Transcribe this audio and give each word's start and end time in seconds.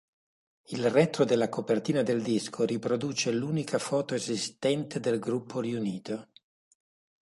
Il 0.69 0.89
retro 0.89 1.25
della 1.25 1.47
copertina 1.47 2.01
del 2.01 2.23
disco 2.23 2.63
riproduce 2.63 3.31
l'unica 3.31 3.77
foto 3.77 4.15
esistente 4.15 4.99
del 4.99 5.19
gruppo 5.19 5.59
riunito. 5.59 6.27